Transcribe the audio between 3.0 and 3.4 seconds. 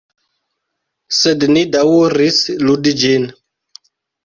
ĝin.